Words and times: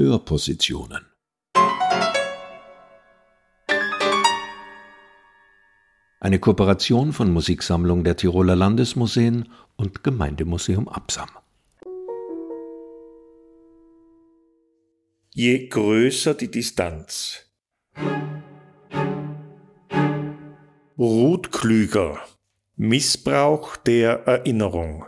Hörpositionen. 0.00 1.04
Eine 6.20 6.38
Kooperation 6.38 7.12
von 7.12 7.30
Musiksammlung 7.30 8.02
der 8.02 8.16
Tiroler 8.16 8.56
Landesmuseen 8.56 9.50
und 9.76 10.02
Gemeindemuseum 10.02 10.88
Absam. 10.88 11.28
Je 15.34 15.68
größer 15.68 16.32
die 16.32 16.50
Distanz. 16.50 17.46
Ruth 20.98 21.52
Klüger 21.52 22.20
Missbrauch 22.76 23.76
der 23.76 24.26
Erinnerung. 24.26 25.04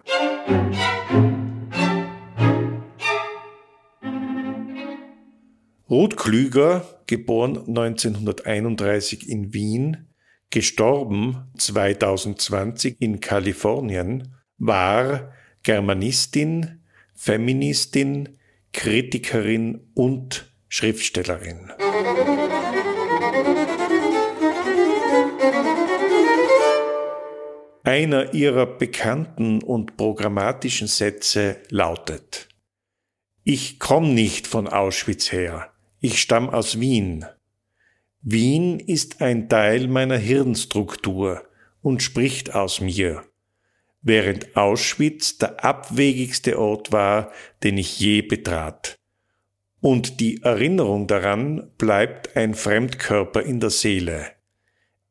Ruth 5.92 6.16
Klüger, 6.16 6.86
geboren 7.06 7.68
1931 7.68 9.28
in 9.28 9.52
Wien, 9.52 10.08
gestorben 10.48 11.52
2020 11.58 12.96
in 12.98 13.20
Kalifornien, 13.20 14.34
war 14.56 15.34
Germanistin, 15.62 16.80
Feministin, 17.14 18.38
Kritikerin 18.72 19.90
und 19.92 20.50
Schriftstellerin. 20.70 21.70
Einer 27.82 28.32
ihrer 28.32 28.64
bekannten 28.64 29.62
und 29.62 29.98
programmatischen 29.98 30.88
Sätze 30.88 31.58
lautet 31.68 32.48
Ich 33.44 33.78
komme 33.78 34.08
nicht 34.08 34.46
von 34.46 34.66
Auschwitz 34.68 35.32
her, 35.32 35.71
ich 36.02 36.20
stamme 36.20 36.52
aus 36.52 36.80
Wien. 36.80 37.24
Wien 38.22 38.80
ist 38.80 39.22
ein 39.22 39.48
Teil 39.48 39.86
meiner 39.86 40.18
Hirnstruktur 40.18 41.44
und 41.80 42.02
spricht 42.02 42.54
aus 42.54 42.80
mir, 42.80 43.22
während 44.02 44.56
Auschwitz 44.56 45.38
der 45.38 45.64
abwegigste 45.64 46.58
Ort 46.58 46.90
war, 46.90 47.30
den 47.62 47.78
ich 47.78 48.00
je 48.00 48.20
betrat. 48.22 48.98
Und 49.80 50.18
die 50.18 50.42
Erinnerung 50.42 51.06
daran 51.06 51.70
bleibt 51.78 52.36
ein 52.36 52.54
Fremdkörper 52.54 53.42
in 53.42 53.60
der 53.60 53.70
Seele, 53.70 54.26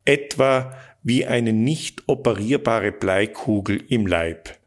etwa 0.03 0.78
wie 1.03 1.25
eine 1.25 1.53
nicht 1.53 2.03
operierbare 2.08 2.92
Bleikugel 2.92 3.81
im 3.88 4.08
Leib. 4.08 4.58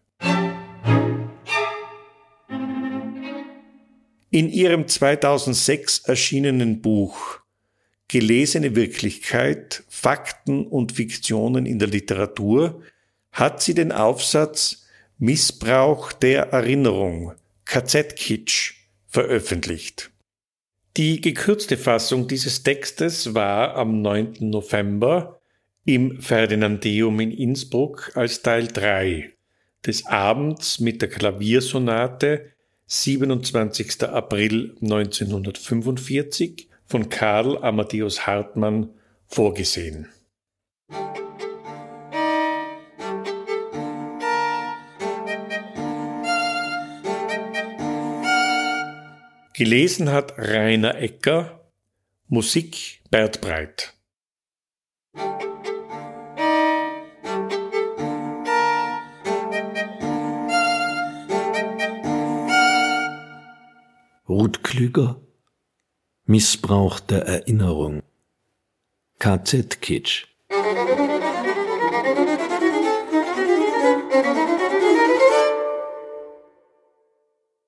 In 4.34 4.48
ihrem 4.48 4.88
2006 4.88 6.00
erschienenen 6.06 6.82
Buch 6.82 7.38
Gelesene 8.08 8.74
Wirklichkeit, 8.74 9.84
Fakten 9.88 10.66
und 10.66 10.90
Fiktionen 10.90 11.66
in 11.66 11.78
der 11.78 11.86
Literatur 11.86 12.82
hat 13.30 13.62
sie 13.62 13.74
den 13.74 13.92
Aufsatz 13.92 14.88
Missbrauch 15.18 16.10
der 16.10 16.48
Erinnerung, 16.48 17.34
KZ-Kitsch, 17.64 18.72
veröffentlicht. 19.06 20.10
Die 20.96 21.20
gekürzte 21.20 21.76
Fassung 21.76 22.26
dieses 22.26 22.64
Textes 22.64 23.34
war 23.36 23.76
am 23.76 24.02
9. 24.02 24.38
November 24.40 25.40
im 25.84 26.20
Ferdinandeum 26.20 27.20
in 27.20 27.30
Innsbruck 27.30 28.10
als 28.16 28.42
Teil 28.42 28.66
3 28.66 29.32
des 29.86 30.04
Abends 30.06 30.80
mit 30.80 31.02
der 31.02 31.08
Klaviersonate 31.08 32.53
27. 32.86 34.02
April 34.04 34.76
1945 34.82 36.68
von 36.84 37.08
Karl 37.08 37.56
Amadeus 37.62 38.26
Hartmann 38.26 38.90
vorgesehen. 39.26 40.08
Gelesen 49.56 50.10
hat 50.10 50.34
Rainer 50.36 50.96
Ecker, 50.96 51.70
Musik 52.26 53.02
Bert 53.10 53.40
Breit. 53.40 53.94
Ruth 64.26 64.62
Klüger 64.62 65.20
Missbrauch 66.24 66.98
der 66.98 67.26
Erinnerung. 67.26 68.02
KZ-Kitsch 69.18 70.24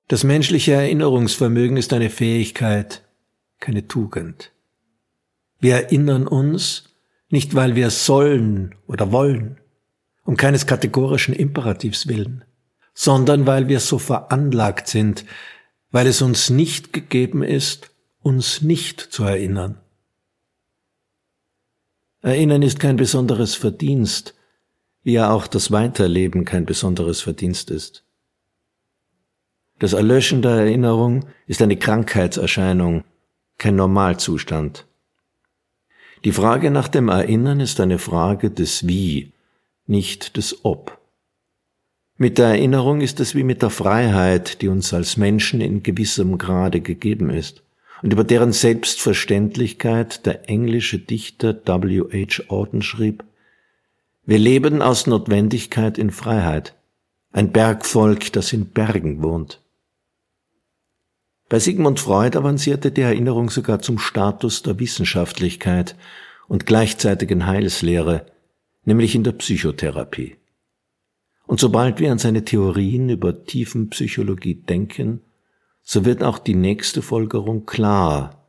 Das 0.07 0.23
menschliche 0.23 0.71
Erinnerungsvermögen 0.71 1.77
ist 1.77 1.93
eine 1.93 2.09
Fähigkeit, 2.09 3.03
keine 3.59 3.87
Tugend. 3.87 4.51
Wir 5.59 5.75
erinnern 5.75 6.27
uns 6.27 6.95
nicht, 7.29 7.53
weil 7.53 7.75
wir 7.75 7.91
sollen 7.91 8.73
oder 8.87 9.11
wollen, 9.11 9.59
um 10.23 10.37
keines 10.37 10.65
kategorischen 10.65 11.35
Imperativs 11.35 12.07
willen, 12.07 12.45
sondern 12.95 13.45
weil 13.45 13.67
wir 13.67 13.79
so 13.79 13.99
veranlagt 13.99 14.87
sind, 14.87 15.23
weil 15.91 16.07
es 16.07 16.21
uns 16.21 16.49
nicht 16.49 16.93
gegeben 16.93 17.43
ist, 17.43 17.91
uns 18.21 18.61
nicht 18.61 18.99
zu 18.99 19.23
erinnern. 19.23 19.79
Erinnern 22.21 22.61
ist 22.61 22.79
kein 22.79 22.97
besonderes 22.97 23.55
Verdienst, 23.55 24.33
wie 25.03 25.13
ja 25.13 25.31
auch 25.31 25.47
das 25.47 25.71
Weiterleben 25.71 26.43
kein 26.43 26.65
besonderes 26.65 27.21
Verdienst 27.21 27.71
ist. 27.71 28.03
Das 29.79 29.93
Erlöschen 29.93 30.41
der 30.41 30.51
Erinnerung 30.51 31.27
ist 31.45 31.61
eine 31.61 31.77
Krankheitserscheinung, 31.77 33.03
kein 33.57 33.75
Normalzustand. 33.75 34.85
Die 36.25 36.31
Frage 36.31 36.71
nach 36.71 36.87
dem 36.87 37.09
Erinnern 37.09 37.59
ist 37.59 37.79
eine 37.79 37.99
Frage 37.99 38.49
des 38.49 38.87
Wie, 38.87 39.33
nicht 39.85 40.35
des 40.35 40.65
Ob. 40.65 40.99
Mit 42.19 42.39
der 42.39 42.47
Erinnerung 42.47 43.01
ist 43.01 43.19
es 43.19 43.35
wie 43.35 43.43
mit 43.43 43.61
der 43.61 43.69
Freiheit, 43.69 44.63
die 44.63 44.69
uns 44.69 44.91
als 44.91 45.17
Menschen 45.17 45.61
in 45.61 45.83
gewissem 45.83 46.39
Grade 46.39 46.81
gegeben 46.81 47.29
ist 47.29 47.61
und 48.01 48.11
über 48.11 48.23
deren 48.23 48.53
Selbstverständlichkeit 48.53 50.25
der 50.25 50.49
englische 50.49 50.97
Dichter 50.97 51.53
W. 51.53 52.25
H. 52.25 52.43
Auden 52.47 52.81
schrieb, 52.81 53.23
wir 54.25 54.39
leben 54.39 54.81
aus 54.81 55.05
Notwendigkeit 55.05 55.99
in 55.99 56.09
Freiheit, 56.09 56.73
ein 57.31 57.51
Bergvolk, 57.51 58.33
das 58.33 58.51
in 58.51 58.65
Bergen 58.65 59.21
wohnt. 59.21 59.61
Bei 61.49 61.59
Sigmund 61.59 61.99
Freud 61.99 62.35
avancierte 62.35 62.91
die 62.91 63.01
Erinnerung 63.01 63.51
sogar 63.51 63.79
zum 63.79 63.99
Status 63.99 64.63
der 64.63 64.79
Wissenschaftlichkeit 64.79 65.95
und 66.47 66.65
gleichzeitigen 66.65 67.45
Heilslehre, 67.45 68.25
nämlich 68.85 69.13
in 69.13 69.23
der 69.23 69.33
Psychotherapie. 69.33 70.35
Und 71.47 71.59
sobald 71.61 71.99
wir 71.99 72.11
an 72.11 72.19
seine 72.19 72.43
Theorien 72.45 73.09
über 73.09 73.45
Tiefenpsychologie 73.45 74.55
denken, 74.55 75.21
so 75.81 76.03
wird 76.03 76.21
auch 76.21 76.39
die 76.39 76.55
nächste 76.55 77.01
Folgerung 77.01 77.65
klar. 77.65 78.45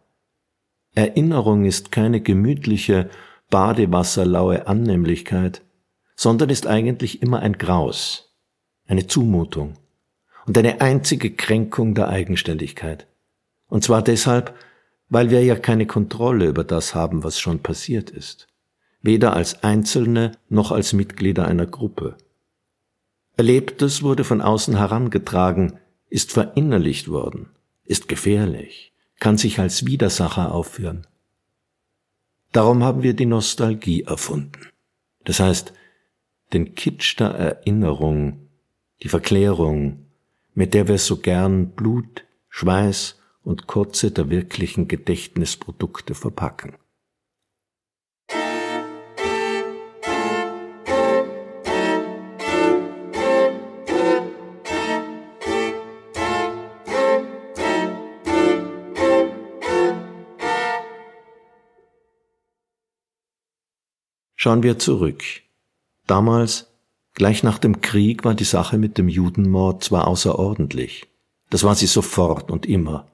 Erinnerung 0.95 1.65
ist 1.65 1.93
keine 1.93 2.21
gemütliche, 2.21 3.09
badewasserlaue 3.51 4.67
Annehmlichkeit, 4.67 5.63
sondern 6.17 6.51
ist 6.51 6.67
eigentlich 6.67 7.23
immer 7.23 7.39
ein 7.39 7.53
Graus, 7.53 8.35
eine 8.89 9.07
Zumutung 9.07 9.75
und 10.47 10.59
eine 10.59 10.81
einzige 10.81 11.31
Kränkung 11.31 11.95
der 11.95 12.09
Eigenständigkeit. 12.09 13.07
Und 13.69 13.85
zwar 13.85 14.03
deshalb, 14.03 14.55
weil 15.09 15.31
wir 15.31 15.45
ja 15.45 15.55
keine 15.55 15.87
Kontrolle 15.87 16.47
über 16.49 16.65
das 16.65 16.97
haben, 16.97 17.23
was 17.23 17.39
schon 17.39 17.61
passiert 17.61 18.11
ist, 18.11 18.49
weder 19.03 19.35
als 19.35 19.63
Einzelne 19.63 20.33
noch 20.49 20.73
als 20.73 20.93
Mitglieder 20.93 21.47
einer 21.47 21.67
Gruppe. 21.67 22.17
Erlebtes 23.39 24.03
wurde 24.03 24.25
von 24.25 24.41
außen 24.41 24.77
herangetragen, 24.77 25.79
ist 26.11 26.33
verinnerlicht 26.33 27.07
worden, 27.09 27.51
ist 27.85 28.09
gefährlich, 28.09 28.93
kann 29.21 29.39
sich 29.39 29.61
als 29.61 29.87
Widersacher 29.87 30.53
aufführen. 30.53 31.07
Darum 32.51 32.83
haben 32.83 33.05
wir 33.05 33.15
die 33.15 33.27
Nostalgie 33.27 34.03
erfunden. 34.03 34.71
Das 35.25 35.39
heißt, 35.39 35.73
den 36.53 36.75
Kitsch 36.75 37.21
der 37.21 37.29
Erinnerung, 37.29 38.49
die 39.05 39.09
Verklärung, 39.09 40.07
mit 40.55 40.75
der 40.75 40.89
wir 40.89 40.99
so 40.99 41.19
gern 41.19 41.71
Blut, 41.71 42.25
Schweiß 42.49 43.21
und 43.45 43.69
Kotze 43.69 44.11
der 44.11 44.31
wirklichen 44.31 44.89
Gedächtnisprodukte 44.89 46.17
verpacken. 46.17 46.75
Schauen 64.41 64.63
wir 64.63 64.79
zurück. 64.79 65.25
Damals, 66.07 66.69
gleich 67.15 67.43
nach 67.43 67.59
dem 67.59 67.81
Krieg, 67.81 68.25
war 68.25 68.37
die 68.37 68.45
Sache 68.45 68.79
mit 68.79 68.97
dem 68.97 69.09
Judenmord 69.09 69.83
zwar 69.83 70.07
außerordentlich. 70.07 71.09
Das 71.51 71.65
war 71.65 71.75
sie 71.75 71.89
sofort 71.89 72.49
und 72.49 72.65
immer. 72.65 73.09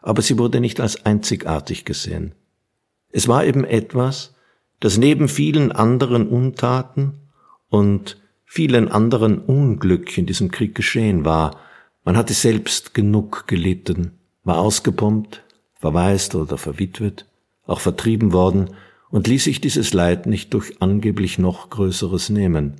Aber 0.00 0.22
sie 0.22 0.38
wurde 0.38 0.60
nicht 0.60 0.80
als 0.80 1.06
einzigartig 1.06 1.84
gesehen. 1.84 2.36
Es 3.10 3.26
war 3.26 3.44
eben 3.44 3.64
etwas, 3.64 4.36
das 4.78 4.96
neben 4.96 5.26
vielen 5.26 5.72
anderen 5.72 6.28
Untaten 6.28 7.14
und 7.68 8.22
vielen 8.44 8.88
anderen 8.88 9.40
Unglück 9.40 10.16
in 10.16 10.26
diesem 10.26 10.52
Krieg 10.52 10.76
geschehen 10.76 11.24
war. 11.24 11.58
Man 12.04 12.16
hatte 12.16 12.32
selbst 12.32 12.94
genug 12.94 13.48
gelitten, 13.48 14.12
war 14.44 14.58
ausgepumpt, 14.58 15.42
verwaist 15.74 16.36
oder 16.36 16.58
verwitwet, 16.58 17.26
auch 17.66 17.80
vertrieben 17.80 18.32
worden 18.32 18.70
und 19.14 19.28
ließ 19.28 19.44
sich 19.44 19.60
dieses 19.60 19.94
Leid 19.94 20.26
nicht 20.26 20.52
durch 20.54 20.82
angeblich 20.82 21.38
noch 21.38 21.70
Größeres 21.70 22.30
nehmen. 22.30 22.74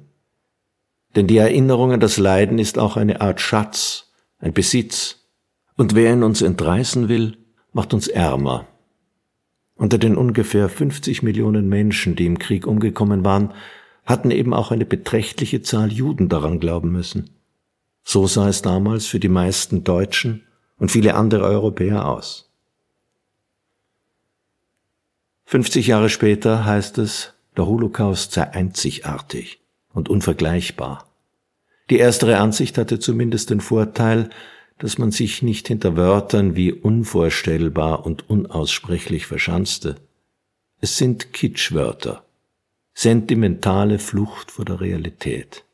Denn 1.14 1.28
die 1.28 1.36
Erinnerung 1.36 1.92
an 1.92 2.00
das 2.00 2.16
Leiden 2.16 2.58
ist 2.58 2.76
auch 2.76 2.96
eine 2.96 3.20
Art 3.20 3.40
Schatz, 3.40 4.10
ein 4.40 4.52
Besitz, 4.52 5.28
und 5.76 5.94
wer 5.94 6.12
ihn 6.12 6.24
uns 6.24 6.42
entreißen 6.42 7.08
will, 7.08 7.36
macht 7.72 7.94
uns 7.94 8.08
ärmer. 8.08 8.66
Unter 9.76 9.96
den 9.96 10.16
ungefähr 10.16 10.68
50 10.68 11.22
Millionen 11.22 11.68
Menschen, 11.68 12.16
die 12.16 12.26
im 12.26 12.40
Krieg 12.40 12.66
umgekommen 12.66 13.24
waren, 13.24 13.54
hatten 14.04 14.32
eben 14.32 14.54
auch 14.54 14.72
eine 14.72 14.86
beträchtliche 14.86 15.62
Zahl 15.62 15.92
Juden 15.92 16.28
daran 16.28 16.58
glauben 16.58 16.90
müssen. 16.90 17.30
So 18.02 18.26
sah 18.26 18.48
es 18.48 18.60
damals 18.60 19.06
für 19.06 19.20
die 19.20 19.28
meisten 19.28 19.84
Deutschen 19.84 20.42
und 20.78 20.90
viele 20.90 21.14
andere 21.14 21.44
Europäer 21.44 22.08
aus. 22.08 22.52
50 25.46 25.86
Jahre 25.86 26.08
später 26.08 26.64
heißt 26.64 26.98
es, 26.98 27.34
der 27.56 27.66
Holocaust 27.66 28.32
sei 28.32 28.50
einzigartig 28.50 29.60
und 29.92 30.08
unvergleichbar. 30.08 31.08
Die 31.90 31.98
erstere 31.98 32.38
Ansicht 32.38 32.78
hatte 32.78 32.98
zumindest 32.98 33.50
den 33.50 33.60
Vorteil, 33.60 34.30
dass 34.78 34.98
man 34.98 35.10
sich 35.12 35.42
nicht 35.42 35.68
hinter 35.68 35.96
Wörtern 35.96 36.56
wie 36.56 36.72
unvorstellbar 36.72 38.04
und 38.06 38.28
unaussprechlich 38.28 39.26
verschanzte. 39.26 39.96
Es 40.80 40.96
sind 40.96 41.32
Kitschwörter, 41.32 42.24
sentimentale 42.92 43.98
Flucht 43.98 44.50
vor 44.50 44.64
der 44.64 44.80
Realität. 44.80 45.64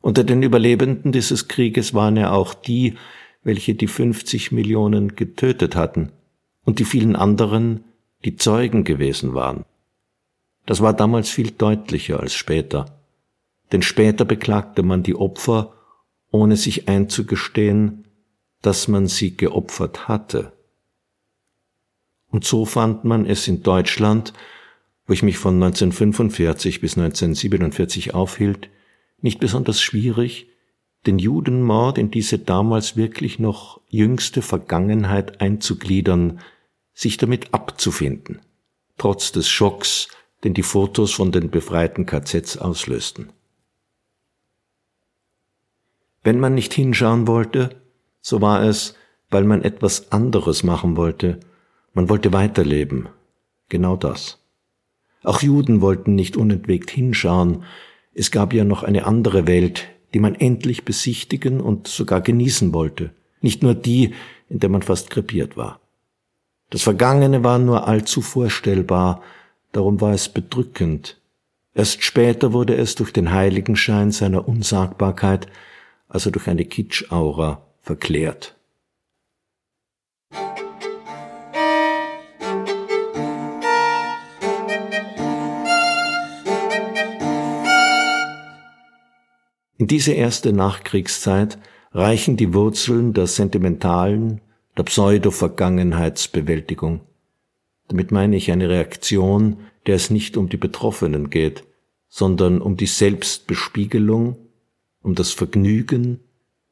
Unter 0.00 0.24
den 0.24 0.42
Überlebenden 0.42 1.12
dieses 1.12 1.48
Krieges 1.48 1.94
waren 1.94 2.16
ja 2.16 2.32
auch 2.32 2.54
die, 2.54 2.96
welche 3.42 3.74
die 3.74 3.86
50 3.86 4.52
Millionen 4.52 5.16
getötet 5.16 5.76
hatten 5.76 6.12
und 6.64 6.78
die 6.78 6.84
vielen 6.84 7.16
anderen, 7.16 7.84
die 8.24 8.36
Zeugen 8.36 8.84
gewesen 8.84 9.34
waren. 9.34 9.64
Das 10.66 10.80
war 10.80 10.92
damals 10.92 11.30
viel 11.30 11.50
deutlicher 11.50 12.20
als 12.20 12.34
später, 12.34 13.00
denn 13.72 13.82
später 13.82 14.24
beklagte 14.24 14.82
man 14.82 15.02
die 15.02 15.14
Opfer, 15.14 15.74
ohne 16.30 16.56
sich 16.56 16.88
einzugestehen, 16.88 18.06
dass 18.60 18.88
man 18.88 19.06
sie 19.06 19.36
geopfert 19.36 20.08
hatte. 20.08 20.52
Und 22.30 22.44
so 22.44 22.66
fand 22.66 23.04
man 23.04 23.24
es 23.24 23.48
in 23.48 23.62
Deutschland 23.62 24.34
wo 25.08 25.14
ich 25.14 25.22
mich 25.22 25.38
von 25.38 25.54
1945 25.54 26.82
bis 26.82 26.96
1947 26.96 28.14
aufhielt, 28.14 28.68
nicht 29.22 29.40
besonders 29.40 29.80
schwierig, 29.80 30.48
den 31.06 31.18
Judenmord 31.18 31.96
in 31.96 32.10
diese 32.10 32.38
damals 32.38 32.96
wirklich 32.96 33.38
noch 33.38 33.80
jüngste 33.88 34.42
Vergangenheit 34.42 35.40
einzugliedern, 35.40 36.40
sich 36.98 37.16
damit 37.16 37.54
abzufinden, 37.54 38.40
trotz 38.96 39.30
des 39.30 39.48
Schocks, 39.48 40.08
den 40.42 40.52
die 40.52 40.64
Fotos 40.64 41.12
von 41.12 41.30
den 41.30 41.48
befreiten 41.48 42.06
KZs 42.06 42.56
auslösten. 42.56 43.28
Wenn 46.24 46.40
man 46.40 46.56
nicht 46.56 46.74
hinschauen 46.74 47.28
wollte, 47.28 47.80
so 48.20 48.42
war 48.42 48.64
es, 48.64 48.96
weil 49.30 49.44
man 49.44 49.62
etwas 49.62 50.10
anderes 50.10 50.64
machen 50.64 50.96
wollte, 50.96 51.38
man 51.94 52.08
wollte 52.08 52.32
weiterleben, 52.32 53.08
genau 53.68 53.94
das. 53.94 54.42
Auch 55.22 55.40
Juden 55.40 55.80
wollten 55.80 56.16
nicht 56.16 56.36
unentwegt 56.36 56.90
hinschauen. 56.90 57.62
Es 58.12 58.32
gab 58.32 58.52
ja 58.52 58.64
noch 58.64 58.82
eine 58.82 59.06
andere 59.06 59.46
Welt, 59.46 59.86
die 60.14 60.18
man 60.18 60.34
endlich 60.34 60.84
besichtigen 60.84 61.60
und 61.60 61.86
sogar 61.86 62.22
genießen 62.22 62.72
wollte. 62.72 63.14
Nicht 63.40 63.62
nur 63.62 63.76
die, 63.76 64.14
in 64.48 64.58
der 64.58 64.68
man 64.68 64.82
fast 64.82 65.10
krepiert 65.10 65.56
war. 65.56 65.80
Das 66.70 66.82
Vergangene 66.82 67.44
war 67.44 67.58
nur 67.58 67.88
allzu 67.88 68.20
vorstellbar, 68.20 69.22
darum 69.72 70.00
war 70.02 70.12
es 70.12 70.28
bedrückend. 70.28 71.18
Erst 71.74 72.02
später 72.02 72.52
wurde 72.52 72.74
es 72.76 72.94
durch 72.94 73.12
den 73.12 73.32
Heiligenschein 73.32 74.10
seiner 74.10 74.46
Unsagbarkeit, 74.46 75.46
also 76.08 76.30
durch 76.30 76.46
eine 76.48 76.66
Kitschaura, 76.66 77.62
verklärt. 77.80 78.54
In 89.78 89.86
diese 89.86 90.12
erste 90.12 90.52
Nachkriegszeit 90.52 91.58
reichen 91.92 92.36
die 92.36 92.52
Wurzeln 92.52 93.14
der 93.14 93.26
sentimentalen, 93.26 94.42
der 94.78 94.84
Pseudo-Vergangenheitsbewältigung. 94.84 97.00
Damit 97.88 98.12
meine 98.12 98.36
ich 98.36 98.52
eine 98.52 98.68
Reaktion, 98.68 99.56
der 99.86 99.96
es 99.96 100.10
nicht 100.10 100.36
um 100.36 100.48
die 100.48 100.56
Betroffenen 100.56 101.30
geht, 101.30 101.64
sondern 102.08 102.62
um 102.62 102.76
die 102.76 102.86
Selbstbespiegelung, 102.86 104.36
um 105.02 105.16
das 105.16 105.32
Vergnügen, 105.32 106.20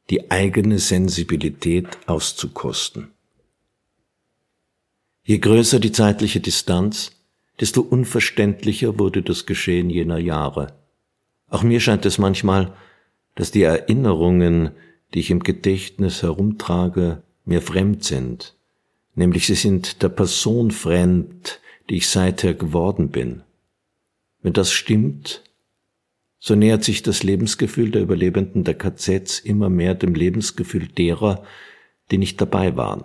die 0.08 0.30
eigene 0.30 0.78
Sensibilität 0.78 1.98
auszukosten. 2.06 3.08
Je 5.24 5.38
größer 5.38 5.80
die 5.80 5.90
zeitliche 5.90 6.38
Distanz, 6.40 7.10
desto 7.58 7.80
unverständlicher 7.80 9.00
wurde 9.00 9.22
das 9.22 9.46
Geschehen 9.46 9.90
jener 9.90 10.18
Jahre. 10.18 10.78
Auch 11.48 11.64
mir 11.64 11.80
scheint 11.80 12.06
es 12.06 12.18
manchmal, 12.18 12.72
dass 13.34 13.50
die 13.50 13.64
Erinnerungen, 13.64 14.70
die 15.12 15.18
ich 15.20 15.32
im 15.32 15.42
Gedächtnis 15.42 16.22
herumtrage, 16.22 17.24
mir 17.46 17.62
fremd 17.62 18.04
sind, 18.04 18.54
nämlich 19.14 19.46
sie 19.46 19.54
sind 19.54 20.02
der 20.02 20.10
Person 20.10 20.70
fremd, 20.70 21.60
die 21.88 21.96
ich 21.96 22.08
seither 22.08 22.52
geworden 22.52 23.08
bin. 23.08 23.42
Wenn 24.42 24.52
das 24.52 24.72
stimmt, 24.72 25.42
so 26.38 26.54
nähert 26.54 26.84
sich 26.84 27.02
das 27.02 27.22
Lebensgefühl 27.22 27.90
der 27.90 28.02
Überlebenden 28.02 28.64
der 28.64 28.74
KZs 28.74 29.38
immer 29.40 29.70
mehr 29.70 29.94
dem 29.94 30.14
Lebensgefühl 30.14 30.86
derer, 30.86 31.42
die 32.10 32.18
nicht 32.18 32.40
dabei 32.40 32.76
waren. 32.76 33.04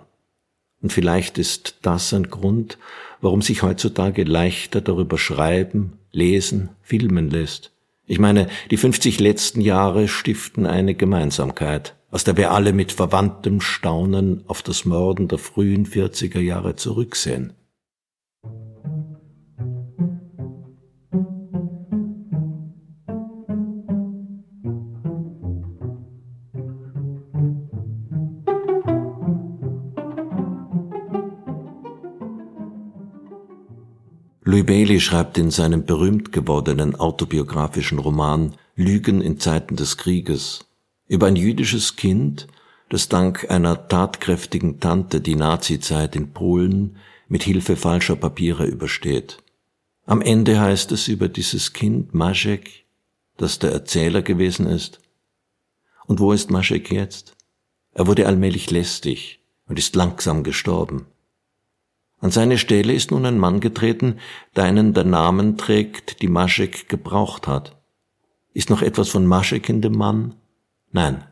Und 0.82 0.92
vielleicht 0.92 1.38
ist 1.38 1.78
das 1.82 2.12
ein 2.12 2.28
Grund, 2.28 2.78
warum 3.20 3.40
sich 3.40 3.62
heutzutage 3.62 4.24
leichter 4.24 4.80
darüber 4.80 5.16
schreiben, 5.16 5.98
lesen, 6.10 6.70
filmen 6.82 7.30
lässt. 7.30 7.72
Ich 8.06 8.18
meine, 8.18 8.48
die 8.70 8.76
50 8.76 9.20
letzten 9.20 9.60
Jahre 9.60 10.08
stiften 10.08 10.66
eine 10.66 10.94
Gemeinsamkeit, 10.94 11.94
aus 12.12 12.24
der 12.24 12.36
wir 12.36 12.52
alle 12.52 12.74
mit 12.74 12.92
verwandtem 12.92 13.62
Staunen 13.62 14.44
auf 14.46 14.62
das 14.62 14.84
Morden 14.84 15.28
der 15.28 15.38
frühen 15.38 15.86
40er 15.86 16.40
Jahre 16.40 16.76
zurücksehen. 16.76 17.54
Louis 34.44 34.66
Bailey 34.66 35.00
schreibt 35.00 35.38
in 35.38 35.50
seinem 35.50 35.86
berühmt 35.86 36.30
gewordenen 36.30 36.94
autobiografischen 36.94 37.98
Roman 37.98 38.54
Lügen 38.76 39.22
in 39.22 39.38
Zeiten 39.40 39.76
des 39.76 39.96
Krieges 39.96 40.66
über 41.12 41.26
ein 41.26 41.36
jüdisches 41.36 41.96
Kind, 41.96 42.46
das 42.88 43.10
dank 43.10 43.50
einer 43.50 43.86
tatkräftigen 43.86 44.80
Tante 44.80 45.20
die 45.20 45.34
Nazizeit 45.34 46.16
in 46.16 46.32
Polen 46.32 46.96
mit 47.28 47.42
Hilfe 47.42 47.76
falscher 47.76 48.16
Papiere 48.16 48.64
übersteht. 48.64 49.36
Am 50.06 50.22
Ende 50.22 50.58
heißt 50.58 50.90
es 50.90 51.08
über 51.08 51.28
dieses 51.28 51.74
Kind 51.74 52.14
Maschek, 52.14 52.86
das 53.36 53.58
der 53.58 53.72
Erzähler 53.72 54.22
gewesen 54.22 54.66
ist. 54.66 55.00
Und 56.06 56.18
wo 56.18 56.32
ist 56.32 56.50
Maschek 56.50 56.90
jetzt? 56.90 57.36
Er 57.92 58.06
wurde 58.06 58.26
allmählich 58.26 58.70
lästig 58.70 59.40
und 59.68 59.78
ist 59.78 59.94
langsam 59.94 60.42
gestorben. 60.42 61.08
An 62.20 62.30
seine 62.30 62.56
Stelle 62.56 62.94
ist 62.94 63.10
nun 63.10 63.26
ein 63.26 63.38
Mann 63.38 63.60
getreten, 63.60 64.18
der 64.56 64.64
einen 64.64 64.94
der 64.94 65.04
Namen 65.04 65.58
trägt, 65.58 66.22
die 66.22 66.28
Maschek 66.28 66.88
gebraucht 66.88 67.46
hat. 67.46 67.76
Ist 68.54 68.70
noch 68.70 68.80
etwas 68.80 69.10
von 69.10 69.26
Maschek 69.26 69.68
in 69.68 69.82
dem 69.82 69.98
Mann? 69.98 70.36
Nein, 70.92 71.24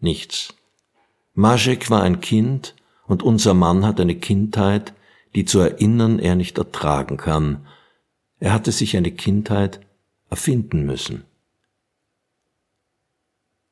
nichts. 0.00 0.54
Maschek 1.34 1.90
war 1.90 2.02
ein 2.02 2.20
Kind 2.20 2.74
und 3.06 3.22
unser 3.22 3.54
Mann 3.54 3.86
hat 3.86 4.00
eine 4.00 4.16
Kindheit, 4.16 4.92
die 5.34 5.44
zu 5.44 5.60
erinnern 5.60 6.18
er 6.18 6.34
nicht 6.34 6.58
ertragen 6.58 7.16
kann. 7.16 7.66
Er 8.40 8.52
hatte 8.52 8.72
sich 8.72 8.96
eine 8.96 9.12
Kindheit 9.12 9.80
erfinden 10.28 10.84
müssen. 10.84 11.24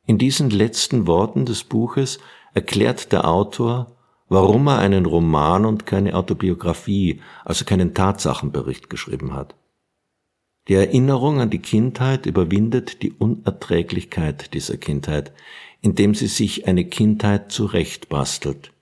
In 0.07 0.19
diesen 0.19 0.51
letzten 0.51 1.07
Worten 1.07 1.45
des 1.45 1.65
Buches 1.65 2.19
erklärt 2.55 3.13
der 3.13 3.29
Autor, 3.29 3.97
warum 4.29 4.69
er 4.69 4.79
einen 4.79 5.05
Roman 5.05 5.67
und 5.67 5.85
keine 5.85 6.15
Autobiografie, 6.15 7.21
also 7.45 7.65
keinen 7.65 7.93
Tatsachenbericht 7.93 8.89
geschrieben 8.89 9.35
hat. 9.35 9.55
Die 10.69 10.75
Erinnerung 10.75 11.41
an 11.41 11.49
die 11.49 11.61
Kindheit 11.61 12.27
überwindet 12.27 13.03
die 13.03 13.13
Unerträglichkeit 13.13 14.53
dieser 14.53 14.77
Kindheit, 14.77 15.33
indem 15.81 16.15
sie 16.15 16.27
sich 16.27 16.67
eine 16.67 16.85
Kindheit 16.85 17.51
zurechtbastelt. 17.51 18.73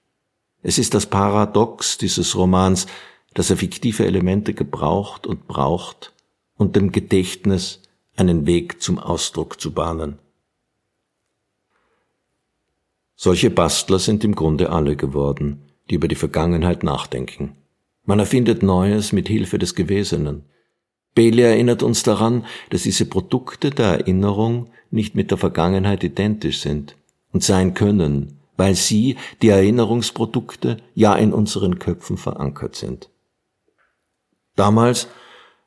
Es 0.62 0.78
ist 0.78 0.95
das 0.95 1.07
Paradox 1.07 1.97
dieses 1.97 2.35
Romans, 2.35 2.88
dass 3.35 3.50
er 3.50 3.57
fiktive 3.57 4.05
Elemente 4.05 4.52
gebraucht 4.52 5.26
und 5.26 5.47
braucht, 5.47 6.12
und 6.57 6.75
dem 6.75 6.90
Gedächtnis 6.90 7.83
einen 8.16 8.47
Weg 8.47 8.83
zum 8.83 8.99
Ausdruck 8.99 9.61
zu 9.61 9.73
bahnen. 9.73 10.19
Solche 13.14 13.50
Bastler 13.50 13.99
sind 13.99 14.25
im 14.25 14.35
Grunde 14.35 14.71
alle 14.71 14.97
geworden, 14.97 15.62
die 15.90 15.95
über 15.97 16.09
die 16.09 16.16
Vergangenheit 16.16 16.83
nachdenken. 16.83 17.57
Man 18.05 18.19
erfindet 18.19 18.62
Neues 18.62 19.12
mit 19.12 19.28
Hilfe 19.28 19.59
des 19.59 19.75
Gewesenen. 19.75 20.45
Bailey 21.16 21.42
erinnert 21.42 21.82
uns 21.82 22.04
daran, 22.04 22.44
dass 22.70 22.82
diese 22.82 23.06
Produkte 23.06 23.70
der 23.70 23.87
Erinnerung 23.87 24.68
nicht 24.90 25.16
mit 25.16 25.32
der 25.32 25.38
Vergangenheit 25.38 26.04
identisch 26.04 26.61
sind 26.61 26.94
und 27.32 27.42
sein 27.42 27.75
können, 27.75 28.38
weil 28.56 28.75
sie, 28.75 29.16
die 29.42 29.49
Erinnerungsprodukte, 29.49 30.76
ja 30.94 31.14
in 31.16 31.32
unseren 31.32 31.78
Köpfen 31.78 32.18
verankert 32.18 32.76
sind. 32.76 33.11
Damals, 34.56 35.08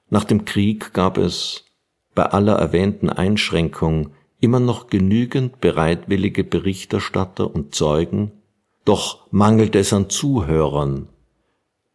nach 0.09 0.23
dem 0.23 0.45
Krieg, 0.45 0.93
gab 0.93 1.17
es 1.17 1.65
bei 2.13 2.25
aller 2.25 2.55
erwähnten 2.55 3.09
Einschränkung 3.09 4.11
immer 4.39 4.59
noch 4.59 4.87
genügend 4.87 5.61
bereitwillige 5.61 6.43
Berichterstatter 6.43 7.53
und 7.53 7.73
Zeugen, 7.73 8.31
doch 8.85 9.27
mangelt 9.31 9.75
es 9.75 9.93
an 9.93 10.09
Zuhörern. 10.09 11.09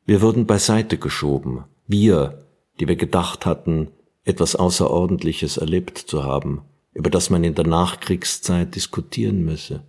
Wir 0.06 0.22
wurden 0.22 0.46
beiseite 0.46 0.98
geschoben, 0.98 1.64
wir, 1.86 2.43
die 2.80 2.88
wir 2.88 2.96
gedacht 2.96 3.46
hatten, 3.46 3.88
etwas 4.24 4.56
Außerordentliches 4.56 5.58
erlebt 5.58 5.98
zu 5.98 6.24
haben, 6.24 6.62
über 6.92 7.10
das 7.10 7.30
man 7.30 7.44
in 7.44 7.54
der 7.54 7.66
Nachkriegszeit 7.66 8.74
diskutieren 8.74 9.44
müsse. 9.44 9.84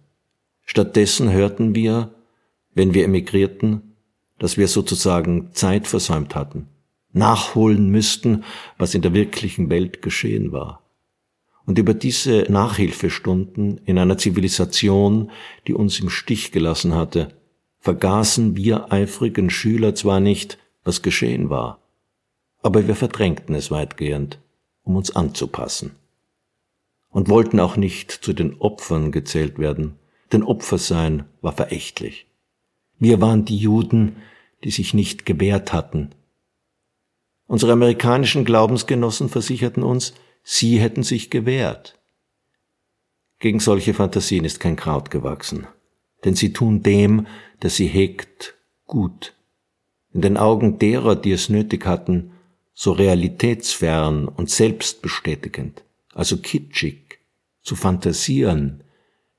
Stattdessen 0.65 1.32
hörten 1.32 1.75
wir, 1.75 2.13
wenn 2.74 2.94
wir 2.94 3.06
emigrierten, 3.06 3.96
dass 4.39 4.58
wir 4.58 4.68
sozusagen 4.68 5.50
Zeit 5.54 5.88
versäumt 5.88 6.36
hatten, 6.36 6.68
nachholen 7.13 7.89
müssten, 7.89 8.44
was 8.77 8.94
in 8.94 9.01
der 9.01 9.13
wirklichen 9.13 9.70
Welt 9.70 10.01
geschehen 10.01 10.51
war. 10.51 10.82
Und 11.65 11.80
über 11.80 11.94
diese 11.94 12.46
Nachhilfestunden 12.50 13.80
in 13.86 13.98
einer 13.98 14.18
Zivilisation, 14.18 15.32
die 15.68 15.74
uns 15.74 16.00
im 16.00 16.10
Stich 16.10 16.51
gelassen 16.51 16.94
hatte, 16.94 17.30
vergaßen 17.80 18.56
wir 18.56 18.92
eifrigen 18.92 19.50
Schüler 19.50 19.96
zwar 19.96 20.20
nicht, 20.20 20.58
was 20.84 21.01
geschehen 21.01 21.50
war, 21.50 21.80
aber 22.65 22.88
wir 22.88 22.95
verdrängten 22.95 23.53
es 23.53 23.69
weitgehend, 23.69 24.39
um 24.81 24.95
uns 24.95 25.15
anzupassen. 25.15 25.91
Und 27.10 27.29
wollten 27.29 27.60
auch 27.60 27.77
nicht 27.77 28.10
zu 28.10 28.34
den 28.34 28.60
Opfern 28.60 29.12
gezählt 29.12 29.60
werden, 29.60 30.00
denn 30.31 30.41
Opfersein 30.41 31.25
war 31.41 31.51
verächtlich. 31.51 32.25
Wir 32.98 33.22
waren 33.22 33.45
die 33.45 33.57
Juden, 33.57 34.15
die 34.63 34.72
sich 34.72 34.95
nicht 34.95 35.27
gewehrt 35.27 35.74
hatten. 35.74 36.15
Unsere 37.45 37.74
amerikanischen 37.74 38.45
Glaubensgenossen 38.45 39.29
versicherten 39.29 39.84
uns, 39.84 40.15
sie 40.41 40.79
hätten 40.79 41.03
sich 41.03 41.29
gewehrt. 41.29 42.00
Gegen 43.38 43.60
solche 43.60 43.93
Fantasien 43.93 44.43
ist 44.43 44.60
kein 44.60 44.75
Kraut 44.75 45.12
gewachsen, 45.12 45.67
denn 46.24 46.34
sie 46.34 46.51
tun 46.51 46.81
dem, 46.81 47.27
der 47.62 47.69
sie 47.69 47.86
hegt, 47.86 48.55
gut. 48.88 49.36
In 50.13 50.22
den 50.22 50.36
Augen 50.36 50.79
derer, 50.79 51.15
die 51.15 51.31
es 51.31 51.50
nötig 51.50 51.86
hatten, 51.86 52.31
so 52.75 52.91
realitätsfern 52.91 54.27
und 54.27 54.50
selbstbestätigend, 54.50 55.84
also 56.13 56.38
kitschig, 56.38 57.20
zu 57.62 57.75
fantasieren, 57.75 58.84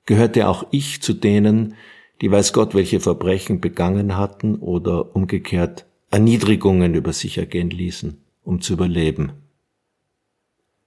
gehörte 0.05 0.49
auch 0.49 0.65
ich 0.71 1.01
zu 1.01 1.13
denen, 1.13 1.75
die 2.19 2.31
weiß 2.31 2.51
Gott 2.51 2.73
welche 2.73 2.99
Verbrechen 2.99 3.61
begangen 3.61 4.17
hatten 4.17 4.55
oder 4.55 5.15
umgekehrt 5.15 5.85
Erniedrigungen 6.09 6.95
über 6.95 7.13
sich 7.13 7.37
ergehen 7.37 7.69
ließen, 7.69 8.19
um 8.43 8.59
zu 8.59 8.73
überleben. 8.73 9.33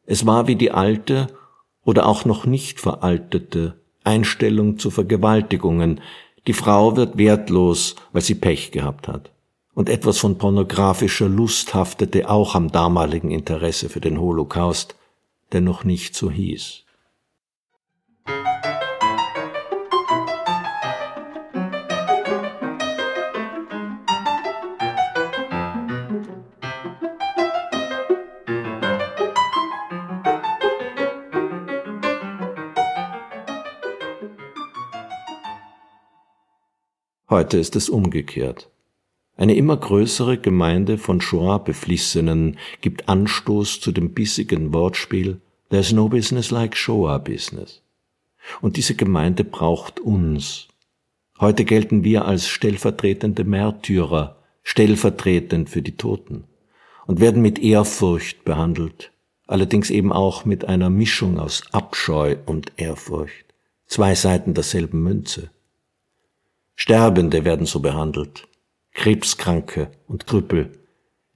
Es 0.05 0.27
war 0.27 0.49
wie 0.49 0.57
die 0.57 0.73
alte 0.73 1.29
oder 1.85 2.07
auch 2.07 2.25
noch 2.25 2.47
nicht 2.47 2.81
veraltete 2.81 3.81
Einstellung 4.03 4.79
zu 4.79 4.91
Vergewaltigungen. 4.91 6.01
Die 6.49 6.53
Frau 6.53 6.97
wird 6.97 7.17
wertlos, 7.17 7.95
weil 8.13 8.23
sie 8.23 8.35
Pech 8.35 8.73
gehabt 8.73 9.07
hat 9.07 9.31
und 9.75 9.89
etwas 9.89 10.19
von 10.19 10.39
pornografischer 10.39 11.29
Lust 11.29 11.75
haftete 11.75 12.29
auch 12.29 12.55
am 12.55 12.71
damaligen 12.71 13.31
Interesse 13.31 13.89
für 13.89 14.01
den 14.01 14.21
Holocaust, 14.21 14.97
der 15.53 15.61
noch 15.61 15.85
nicht 15.85 16.15
so 16.15 16.31
hieß. 16.31 16.85
Heute 37.29 37.59
ist 37.59 37.77
es 37.77 37.89
umgekehrt. 37.89 38.71
Eine 39.41 39.55
immer 39.55 39.79
größere 39.79 40.37
Gemeinde 40.37 40.99
von 40.99 41.23
Shoah-Beflissenen 41.23 42.59
gibt 42.83 43.09
Anstoß 43.09 43.81
zu 43.81 43.91
dem 43.91 44.13
bissigen 44.13 44.75
Wortspiel 44.75 45.41
There's 45.71 45.93
no 45.93 46.11
business 46.11 46.51
like 46.51 46.77
Shoah 46.77 47.19
business. 47.19 47.81
Und 48.61 48.77
diese 48.77 48.95
Gemeinde 48.95 49.45
braucht 49.45 49.99
uns. 49.99 50.69
Heute 51.41 51.65
gelten 51.65 52.05
wir 52.05 52.27
als 52.27 52.49
stellvertretende 52.49 53.45
Märtyrer, 53.45 54.37
stellvertretend 54.63 55.71
für 55.71 55.81
die 55.81 55.97
Toten 55.97 56.45
und 57.07 57.21
werden 57.21 57.41
mit 57.41 57.59
Ehrfurcht 57.61 58.45
behandelt, 58.45 59.11
allerdings 59.47 59.89
eben 59.89 60.13
auch 60.13 60.45
mit 60.45 60.67
einer 60.67 60.91
Mischung 60.91 61.39
aus 61.39 61.63
Abscheu 61.73 62.37
und 62.45 62.73
Ehrfurcht, 62.77 63.47
zwei 63.87 64.15
Seiten 64.15 64.53
derselben 64.53 65.03
Münze. 65.03 65.49
Sterbende 66.77 67.47
werden 67.47 67.65
so 67.65 67.81
behandelt, 67.81 68.47
Krebskranke 68.93 69.91
und 70.07 70.27
Krüppel, 70.27 70.73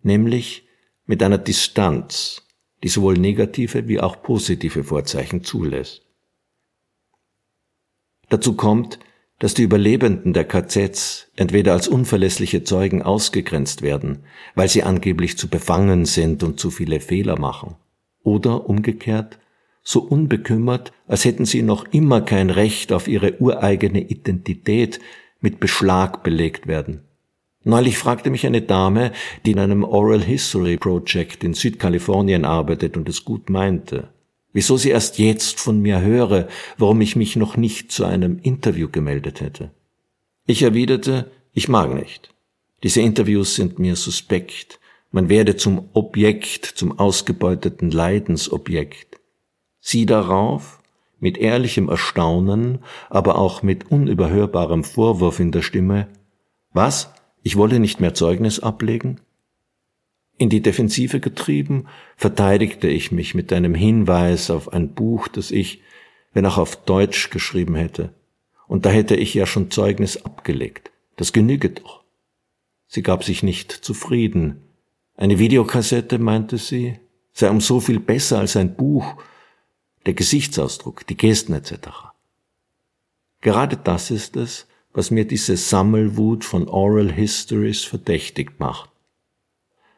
nämlich 0.02 0.66
mit 1.06 1.22
einer 1.22 1.38
Distanz, 1.38 2.42
die 2.82 2.88
sowohl 2.88 3.14
negative 3.14 3.88
wie 3.88 4.00
auch 4.00 4.22
positive 4.22 4.84
Vorzeichen 4.84 5.44
zulässt. 5.44 6.02
Dazu 8.28 8.54
kommt, 8.54 8.98
dass 9.38 9.54
die 9.54 9.62
Überlebenden 9.62 10.32
der 10.32 10.44
KZs 10.44 11.30
entweder 11.36 11.72
als 11.72 11.88
unverlässliche 11.88 12.64
Zeugen 12.64 13.02
ausgegrenzt 13.02 13.82
werden, 13.82 14.24
weil 14.54 14.68
sie 14.68 14.82
angeblich 14.82 15.38
zu 15.38 15.48
befangen 15.48 16.04
sind 16.04 16.42
und 16.42 16.60
zu 16.60 16.70
viele 16.70 17.00
Fehler 17.00 17.38
machen, 17.38 17.76
oder 18.22 18.68
umgekehrt 18.68 19.38
so 19.82 20.00
unbekümmert, 20.00 20.92
als 21.06 21.26
hätten 21.26 21.44
sie 21.44 21.62
noch 21.62 21.84
immer 21.92 22.22
kein 22.22 22.48
Recht 22.48 22.90
auf 22.92 23.06
ihre 23.06 23.38
ureigene 23.38 24.00
Identität 24.00 24.98
mit 25.40 25.60
Beschlag 25.60 26.22
belegt 26.22 26.66
werden 26.66 27.02
Neulich 27.64 27.96
fragte 27.96 28.28
mich 28.28 28.46
eine 28.46 28.60
Dame, 28.60 29.12
die 29.44 29.52
in 29.52 29.58
einem 29.58 29.84
Oral 29.84 30.22
History 30.22 30.76
Project 30.76 31.42
in 31.42 31.54
Südkalifornien 31.54 32.44
arbeitet 32.44 32.98
und 32.98 33.08
es 33.08 33.24
gut 33.24 33.48
meinte, 33.48 34.10
wieso 34.52 34.76
sie 34.76 34.90
erst 34.90 35.18
jetzt 35.18 35.58
von 35.58 35.80
mir 35.80 36.02
höre, 36.02 36.48
warum 36.76 37.00
ich 37.00 37.16
mich 37.16 37.36
noch 37.36 37.56
nicht 37.56 37.90
zu 37.90 38.04
einem 38.04 38.38
Interview 38.38 38.88
gemeldet 38.88 39.40
hätte. 39.40 39.70
Ich 40.46 40.62
erwiderte, 40.62 41.30
ich 41.54 41.68
mag 41.68 41.94
nicht. 41.94 42.34
Diese 42.82 43.00
Interviews 43.00 43.54
sind 43.54 43.78
mir 43.78 43.96
suspekt. 43.96 44.78
Man 45.10 45.30
werde 45.30 45.56
zum 45.56 45.88
Objekt, 45.94 46.66
zum 46.66 46.98
ausgebeuteten 46.98 47.90
Leidensobjekt. 47.90 49.20
Sie 49.80 50.04
darauf, 50.04 50.80
mit 51.18 51.38
ehrlichem 51.38 51.88
Erstaunen, 51.88 52.80
aber 53.08 53.38
auch 53.38 53.62
mit 53.62 53.90
unüberhörbarem 53.90 54.84
Vorwurf 54.84 55.40
in 55.40 55.50
der 55.50 55.62
Stimme, 55.62 56.08
was? 56.74 57.13
Ich 57.46 57.56
wolle 57.56 57.78
nicht 57.78 58.00
mehr 58.00 58.14
Zeugnis 58.14 58.58
ablegen? 58.58 59.20
In 60.38 60.48
die 60.48 60.62
Defensive 60.62 61.20
getrieben, 61.20 61.88
verteidigte 62.16 62.88
ich 62.88 63.12
mich 63.12 63.34
mit 63.34 63.52
einem 63.52 63.74
Hinweis 63.74 64.50
auf 64.50 64.72
ein 64.72 64.94
Buch, 64.94 65.28
das 65.28 65.50
ich, 65.50 65.82
wenn 66.32 66.46
auch 66.46 66.56
auf 66.56 66.74
Deutsch 66.84 67.28
geschrieben 67.28 67.74
hätte. 67.74 68.14
Und 68.66 68.86
da 68.86 68.90
hätte 68.90 69.14
ich 69.14 69.34
ja 69.34 69.44
schon 69.44 69.70
Zeugnis 69.70 70.24
abgelegt. 70.24 70.90
Das 71.16 71.34
genüge 71.34 71.68
doch. 71.68 72.02
Sie 72.86 73.02
gab 73.02 73.24
sich 73.24 73.42
nicht 73.42 73.70
zufrieden. 73.70 74.62
Eine 75.14 75.38
Videokassette, 75.38 76.18
meinte 76.18 76.56
sie, 76.56 76.98
sei 77.34 77.50
um 77.50 77.60
so 77.60 77.78
viel 77.78 78.00
besser 78.00 78.38
als 78.38 78.56
ein 78.56 78.74
Buch, 78.74 79.16
der 80.06 80.14
Gesichtsausdruck, 80.14 81.06
die 81.06 81.16
Gesten 81.18 81.52
etc. 81.52 81.74
Gerade 83.42 83.76
das 83.76 84.10
ist 84.10 84.34
es, 84.34 84.66
was 84.94 85.10
mir 85.10 85.26
diese 85.26 85.56
Sammelwut 85.56 86.44
von 86.44 86.68
Oral 86.68 87.12
Histories 87.12 87.82
verdächtig 87.82 88.58
macht. 88.58 88.88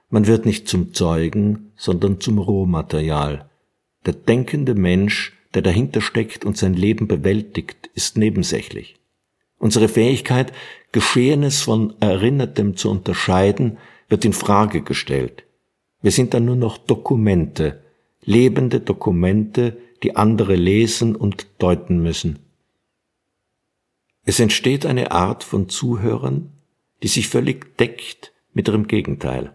Man 0.09 0.27
wird 0.27 0.47
nicht 0.47 0.67
zum 0.67 0.95
Zeugen, 0.95 1.73
sondern 1.77 2.21
zum 2.21 2.39
Rohmaterial. 2.39 3.49
Der 4.07 4.15
denkende 4.15 4.75
Mensch, 4.75 5.35
der 5.55 5.63
dahinter 5.63 6.01
steckt 6.01 6.45
und 6.45 6.57
sein 6.57 6.75
Leben 6.75 7.07
bewältigt, 7.07 7.91
ist 7.95 8.17
nebensächlich. 8.17 8.97
Unsere 9.59 9.89
Fähigkeit, 9.89 10.53
Geschehenes 10.93 11.61
von 11.61 11.95
Erinnertem 12.01 12.77
zu 12.77 12.91
unterscheiden, 12.91 13.79
wird 14.09 14.25
in 14.25 14.33
Frage 14.33 14.83
gestellt. 14.83 15.45
Wir 16.01 16.11
sind 16.11 16.35
dann 16.35 16.45
nur 16.45 16.57
noch 16.57 16.79
Dokumente, 16.79 17.83
lebende 18.23 18.81
Dokumente, 18.81 19.77
die 20.03 20.17
andere 20.17 20.55
lesen 20.55 21.17
und 21.17 21.47
deuten 21.59 22.03
müssen. 22.03 22.46
Es 24.29 24.41
entsteht 24.41 24.85
eine 24.85 25.13
Art 25.13 25.45
von 25.45 25.69
Zuhörern, 25.69 26.51
die 27.03 27.09
sich 27.09 27.29
völlig 27.29 27.79
deckt 27.79 28.33
mit 28.53 28.67
ihrem 28.67 28.89
Gegenteil, 28.89 29.55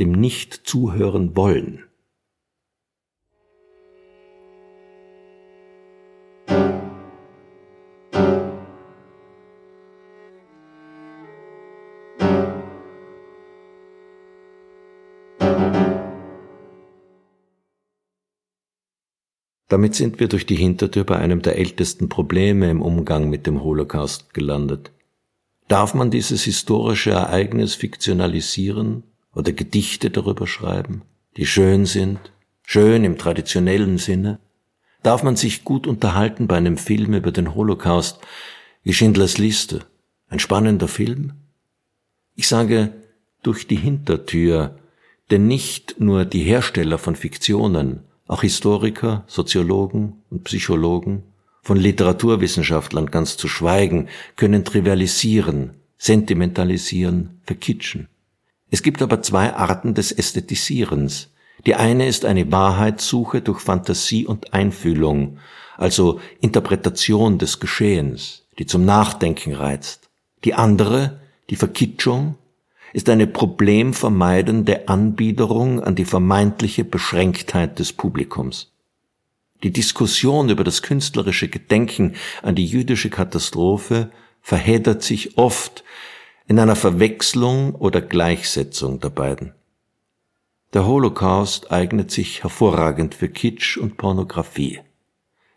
dem 0.00 0.10
nicht 0.10 0.52
zuhören 0.66 1.36
wollen. 1.36 1.84
Damit 19.70 19.94
sind 19.94 20.18
wir 20.18 20.26
durch 20.26 20.46
die 20.46 20.56
Hintertür 20.56 21.04
bei 21.04 21.16
einem 21.16 21.42
der 21.42 21.56
ältesten 21.56 22.08
Probleme 22.08 22.68
im 22.68 22.82
Umgang 22.82 23.30
mit 23.30 23.46
dem 23.46 23.62
Holocaust 23.62 24.34
gelandet. 24.34 24.90
Darf 25.68 25.94
man 25.94 26.10
dieses 26.10 26.42
historische 26.42 27.12
Ereignis 27.12 27.76
fiktionalisieren 27.76 29.04
oder 29.32 29.52
Gedichte 29.52 30.10
darüber 30.10 30.48
schreiben, 30.48 31.02
die 31.36 31.46
schön 31.46 31.86
sind, 31.86 32.18
schön 32.64 33.04
im 33.04 33.16
traditionellen 33.16 33.98
Sinne? 33.98 34.40
Darf 35.04 35.22
man 35.22 35.36
sich 35.36 35.62
gut 35.62 35.86
unterhalten 35.86 36.48
bei 36.48 36.56
einem 36.56 36.76
Film 36.76 37.14
über 37.14 37.30
den 37.30 37.54
Holocaust 37.54 38.18
wie 38.82 38.92
Schindlers 38.92 39.38
Liste? 39.38 39.86
Ein 40.28 40.40
spannender 40.40 40.88
Film? 40.88 41.34
Ich 42.34 42.48
sage 42.48 42.92
durch 43.44 43.68
die 43.68 43.76
Hintertür, 43.76 44.80
denn 45.30 45.46
nicht 45.46 46.00
nur 46.00 46.24
die 46.24 46.42
Hersteller 46.42 46.98
von 46.98 47.14
Fiktionen 47.14 48.00
auch 48.30 48.42
Historiker, 48.42 49.24
Soziologen 49.26 50.22
und 50.30 50.44
Psychologen, 50.44 51.24
von 51.62 51.76
Literaturwissenschaftlern 51.76 53.10
ganz 53.10 53.36
zu 53.36 53.48
schweigen, 53.48 54.08
können 54.36 54.64
trivialisieren, 54.64 55.72
sentimentalisieren, 55.98 57.40
verkitschen. 57.42 58.08
Es 58.70 58.82
gibt 58.82 59.02
aber 59.02 59.20
zwei 59.22 59.52
Arten 59.52 59.94
des 59.94 60.12
Ästhetisierens. 60.12 61.30
Die 61.66 61.74
eine 61.74 62.06
ist 62.06 62.24
eine 62.24 62.50
Wahrheitssuche 62.52 63.42
durch 63.42 63.58
Fantasie 63.58 64.26
und 64.26 64.54
Einfühlung, 64.54 65.38
also 65.76 66.20
Interpretation 66.40 67.38
des 67.38 67.58
Geschehens, 67.58 68.46
die 68.58 68.66
zum 68.66 68.84
Nachdenken 68.84 69.54
reizt. 69.54 70.08
Die 70.44 70.54
andere, 70.54 71.20
die 71.50 71.56
Verkitschung, 71.56 72.36
ist 72.92 73.08
eine 73.08 73.26
problemvermeidende 73.26 74.88
Anbiederung 74.88 75.80
an 75.80 75.94
die 75.94 76.04
vermeintliche 76.04 76.84
Beschränktheit 76.84 77.78
des 77.78 77.92
Publikums. 77.92 78.72
Die 79.62 79.72
Diskussion 79.72 80.48
über 80.48 80.64
das 80.64 80.82
künstlerische 80.82 81.48
Gedenken 81.48 82.14
an 82.42 82.54
die 82.54 82.66
jüdische 82.66 83.10
Katastrophe 83.10 84.10
verheddert 84.40 85.02
sich 85.02 85.36
oft 85.36 85.84
in 86.46 86.58
einer 86.58 86.76
Verwechslung 86.76 87.74
oder 87.74 88.00
Gleichsetzung 88.00 89.00
der 89.00 89.10
beiden. 89.10 89.54
Der 90.72 90.86
Holocaust 90.86 91.70
eignet 91.70 92.10
sich 92.10 92.42
hervorragend 92.42 93.14
für 93.14 93.28
Kitsch 93.28 93.76
und 93.76 93.96
Pornografie. 93.96 94.80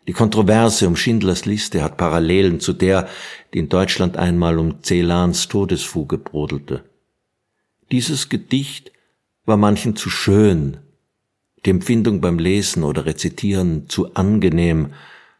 Die 0.06 0.12
Kontroverse 0.12 0.86
um 0.86 0.96
Schindlers 0.96 1.46
Liste 1.46 1.82
hat 1.82 1.96
Parallelen 1.96 2.60
zu 2.60 2.74
der, 2.74 3.08
die 3.54 3.60
in 3.60 3.68
Deutschland 3.70 4.18
einmal 4.18 4.58
um 4.58 4.82
Celans 4.82 5.48
Todesfuge 5.48 6.18
brodelte. 6.18 6.84
Dieses 7.94 8.28
Gedicht 8.28 8.90
war 9.44 9.56
manchen 9.56 9.94
zu 9.94 10.10
schön, 10.10 10.78
die 11.64 11.70
Empfindung 11.70 12.20
beim 12.20 12.40
Lesen 12.40 12.82
oder 12.82 13.06
Rezitieren 13.06 13.88
zu 13.88 14.14
angenehm, 14.14 14.94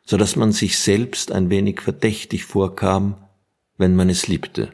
so 0.05 0.17
dass 0.17 0.37
man 0.37 0.53
sich 0.53 0.79
selbst 0.79 1.33
ein 1.33 1.51
wenig 1.51 1.81
verdächtig 1.81 2.45
vorkam, 2.45 3.17
wenn 3.77 3.97
man 3.97 4.09
es 4.09 4.29
liebte. 4.29 4.69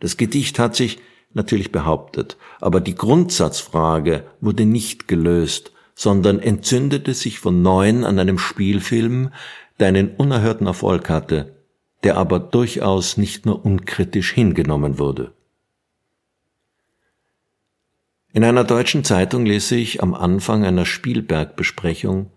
Das 0.00 0.16
Gedicht 0.16 0.58
hat 0.58 0.74
sich 0.74 0.98
natürlich 1.34 1.70
behauptet, 1.70 2.36
aber 2.60 2.80
die 2.80 2.96
Grundsatzfrage 2.96 4.26
wurde 4.40 4.64
nicht 4.66 5.06
gelöst, 5.06 5.70
sondern 5.94 6.40
entzündete 6.40 7.14
sich 7.14 7.38
von 7.38 7.62
neuem 7.62 8.02
an 8.02 8.18
einem 8.18 8.38
Spielfilm, 8.40 9.30
der 9.78 9.86
einen 9.86 10.16
unerhörten 10.16 10.66
Erfolg 10.66 11.10
hatte, 11.10 11.54
der 12.02 12.16
aber 12.16 12.40
durchaus 12.40 13.16
nicht 13.16 13.46
nur 13.46 13.64
unkritisch 13.64 14.32
hingenommen 14.32 14.98
wurde. 14.98 15.35
In 18.36 18.44
einer 18.44 18.64
deutschen 18.64 19.02
Zeitung 19.02 19.46
lese 19.46 19.76
ich 19.76 20.02
am 20.02 20.12
Anfang 20.12 20.62
einer 20.62 20.84
Spielberg-Besprechung, 20.84 22.28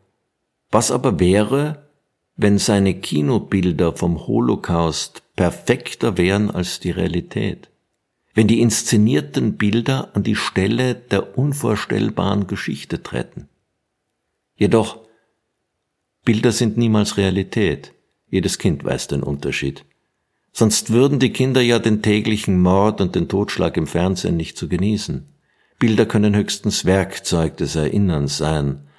was 0.71 0.91
aber 0.91 1.19
wäre, 1.19 1.89
wenn 2.37 2.57
seine 2.57 2.93
Kinobilder 2.93 3.91
vom 3.97 4.25
Holocaust 4.25 5.23
perfekter 5.35 6.17
wären 6.17 6.51
als 6.51 6.79
die 6.79 6.91
Realität, 6.91 7.69
wenn 8.33 8.47
die 8.47 8.61
inszenierten 8.61 9.57
Bilder 9.57 10.11
an 10.13 10.23
die 10.23 10.37
Stelle 10.37 10.95
der 10.95 11.37
unvorstellbaren 11.37 12.47
Geschichte 12.47 13.03
treten. 13.03 13.49
Jedoch, 14.55 14.99
Bilder 16.23 16.53
sind 16.53 16.77
niemals 16.77 17.17
Realität, 17.17 17.91
jedes 18.29 18.57
Kind 18.57 18.85
weiß 18.85 19.07
den 19.07 19.21
Unterschied. 19.21 19.83
Sonst 20.53 20.91
würden 20.91 21.19
die 21.19 21.33
Kinder 21.33 21.59
ja 21.59 21.77
den 21.77 22.01
täglichen 22.01 22.61
Mord 22.61 23.01
und 23.01 23.15
den 23.15 23.27
Totschlag 23.27 23.75
im 23.75 23.85
Fernsehen 23.85 24.37
nicht 24.37 24.57
zu 24.57 24.69
genießen. 24.69 25.27
Bilder 25.79 26.05
können 26.05 26.35
höchstens 26.35 26.83
Werkzeug 26.83 27.55
des 27.55 27.75
Erinnerns 27.77 28.37
sein. 28.37 28.89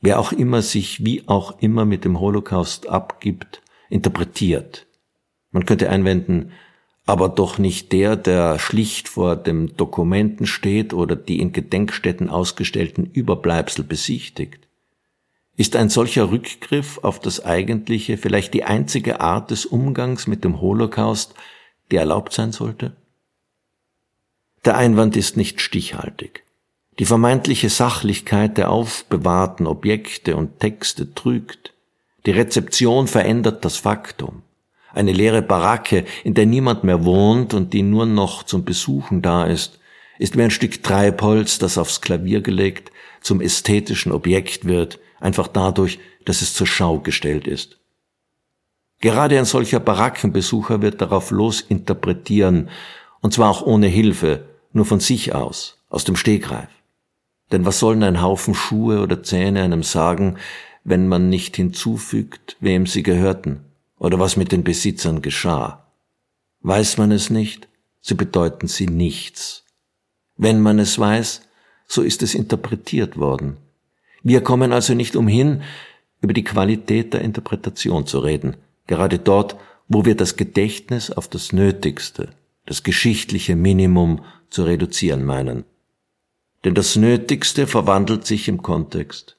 Wer 0.00 0.18
auch 0.18 0.32
immer 0.32 0.62
sich 0.62 1.04
wie 1.04 1.28
auch 1.28 1.60
immer 1.60 1.84
mit 1.84 2.04
dem 2.04 2.18
Holocaust 2.18 2.88
abgibt, 2.88 3.62
interpretiert. 3.88 4.86
Man 5.52 5.64
könnte 5.64 5.88
einwenden, 5.88 6.50
aber 7.06 7.28
doch 7.28 7.58
nicht 7.58 7.92
der, 7.92 8.16
der 8.16 8.58
schlicht 8.58 9.08
vor 9.08 9.36
dem 9.36 9.76
Dokumenten 9.76 10.46
steht 10.46 10.92
oder 10.92 11.14
die 11.14 11.38
in 11.38 11.52
Gedenkstätten 11.52 12.28
ausgestellten 12.28 13.06
Überbleibsel 13.06 13.84
besichtigt. 13.84 14.66
Ist 15.56 15.76
ein 15.76 15.88
solcher 15.88 16.32
Rückgriff 16.32 16.98
auf 17.02 17.20
das 17.20 17.44
Eigentliche 17.44 18.16
vielleicht 18.16 18.54
die 18.54 18.64
einzige 18.64 19.20
Art 19.20 19.52
des 19.52 19.66
Umgangs 19.66 20.26
mit 20.26 20.42
dem 20.42 20.60
Holocaust, 20.60 21.34
die 21.92 21.96
erlaubt 21.96 22.32
sein 22.32 22.50
sollte? 22.50 22.96
Der 24.64 24.76
Einwand 24.78 25.14
ist 25.16 25.36
nicht 25.36 25.60
stichhaltig. 25.60 26.44
Die 26.98 27.04
vermeintliche 27.04 27.68
Sachlichkeit 27.68 28.56
der 28.56 28.70
aufbewahrten 28.70 29.66
Objekte 29.66 30.36
und 30.36 30.60
Texte 30.60 31.12
trügt. 31.12 31.74
Die 32.24 32.30
Rezeption 32.30 33.06
verändert 33.06 33.64
das 33.64 33.76
Faktum. 33.76 34.42
Eine 34.92 35.12
leere 35.12 35.42
Baracke, 35.42 36.04
in 36.22 36.34
der 36.34 36.46
niemand 36.46 36.84
mehr 36.84 37.04
wohnt 37.04 37.52
und 37.52 37.74
die 37.74 37.82
nur 37.82 38.06
noch 38.06 38.44
zum 38.44 38.64
Besuchen 38.64 39.22
da 39.22 39.44
ist, 39.44 39.80
ist 40.18 40.38
wie 40.38 40.42
ein 40.42 40.52
Stück 40.52 40.82
Treibholz, 40.82 41.58
das 41.58 41.76
aufs 41.76 42.00
Klavier 42.00 42.40
gelegt 42.40 42.90
zum 43.20 43.40
ästhetischen 43.40 44.12
Objekt 44.12 44.66
wird, 44.66 45.00
einfach 45.18 45.48
dadurch, 45.48 45.98
dass 46.24 46.42
es 46.42 46.54
zur 46.54 46.66
Schau 46.66 47.00
gestellt 47.00 47.46
ist. 47.46 47.78
Gerade 49.00 49.38
ein 49.38 49.44
solcher 49.44 49.80
Barackenbesucher 49.80 50.80
wird 50.80 51.00
darauf 51.00 51.30
losinterpretieren, 51.30 52.70
und 53.20 53.34
zwar 53.34 53.50
auch 53.50 53.62
ohne 53.62 53.88
Hilfe, 53.88 54.53
nur 54.74 54.84
von 54.84 55.00
sich 55.00 55.34
aus, 55.34 55.78
aus 55.88 56.04
dem 56.04 56.16
Stegreif. 56.16 56.68
Denn 57.52 57.64
was 57.64 57.78
sollen 57.78 58.02
ein 58.02 58.20
Haufen 58.20 58.54
Schuhe 58.54 59.00
oder 59.00 59.22
Zähne 59.22 59.62
einem 59.62 59.82
sagen, 59.82 60.36
wenn 60.82 61.08
man 61.08 61.30
nicht 61.30 61.56
hinzufügt, 61.56 62.56
wem 62.60 62.86
sie 62.86 63.02
gehörten 63.02 63.64
oder 63.98 64.18
was 64.18 64.36
mit 64.36 64.52
den 64.52 64.64
Besitzern 64.64 65.22
geschah? 65.22 65.86
Weiß 66.60 66.98
man 66.98 67.12
es 67.12 67.30
nicht, 67.30 67.68
so 68.00 68.16
bedeuten 68.16 68.68
sie 68.68 68.86
nichts. 68.86 69.64
Wenn 70.36 70.60
man 70.60 70.78
es 70.78 70.98
weiß, 70.98 71.42
so 71.86 72.02
ist 72.02 72.22
es 72.22 72.34
interpretiert 72.34 73.16
worden. 73.16 73.56
Wir 74.22 74.42
kommen 74.42 74.72
also 74.72 74.94
nicht 74.94 75.16
umhin, 75.16 75.62
über 76.20 76.32
die 76.32 76.44
Qualität 76.44 77.12
der 77.12 77.20
Interpretation 77.20 78.06
zu 78.06 78.18
reden, 78.18 78.56
gerade 78.86 79.18
dort, 79.18 79.56
wo 79.88 80.06
wir 80.06 80.16
das 80.16 80.36
Gedächtnis 80.36 81.10
auf 81.10 81.28
das 81.28 81.52
Nötigste, 81.52 82.30
das 82.66 82.82
geschichtliche 82.82 83.56
Minimum 83.56 84.24
zu 84.50 84.64
reduzieren 84.64 85.24
meinen. 85.24 85.64
denn 86.64 86.74
das 86.74 86.96
Nötigste 86.96 87.66
verwandelt 87.66 88.26
sich 88.26 88.48
im 88.48 88.62
Kontext. 88.62 89.36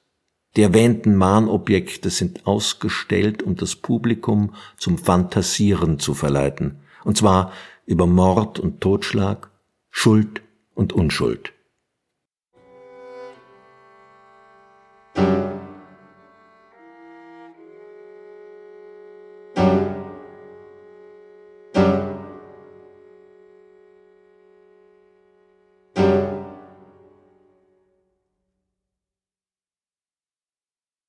Die 0.54 0.62
erwähnten 0.62 1.16
Mahnobjekte 1.16 2.08
sind 2.08 2.46
ausgestellt, 2.46 3.42
um 3.42 3.56
das 3.56 3.76
Publikum 3.76 4.54
zum 4.78 4.96
Fantasieren 4.96 5.98
zu 5.98 6.14
verleiten, 6.14 6.80
und 7.04 7.16
zwar 7.16 7.52
über 7.84 8.06
Mord 8.06 8.58
und 8.58 8.80
Totschlag, 8.80 9.50
Schuld 9.90 10.40
und 10.74 10.92
Unschuld. 10.92 11.52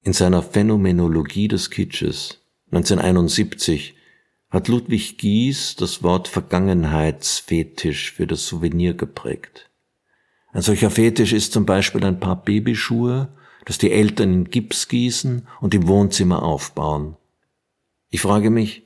In 0.07 0.13
seiner 0.13 0.41
Phänomenologie 0.41 1.49
des 1.49 1.69
Kitsches 1.69 2.41
1971 2.71 3.93
hat 4.49 4.69
Ludwig 4.69 5.17
Gies 5.17 5.75
das 5.75 6.01
Wort 6.01 6.29
Vergangenheitsfetisch 6.29 8.13
für 8.13 8.25
das 8.25 8.47
Souvenir 8.47 8.93
geprägt. 8.93 9.69
Ein 10.53 10.61
solcher 10.61 10.91
Fetisch 10.91 11.33
ist 11.33 11.51
zum 11.51 11.65
Beispiel 11.65 12.05
ein 12.05 12.21
paar 12.21 12.41
Babyschuhe, 12.41 13.27
das 13.65 13.79
die 13.79 13.91
Eltern 13.91 14.33
in 14.33 14.43
Gips 14.45 14.87
gießen 14.87 15.45
und 15.59 15.73
im 15.73 15.89
Wohnzimmer 15.89 16.41
aufbauen. 16.41 17.17
Ich 18.09 18.21
frage 18.21 18.49
mich, 18.49 18.83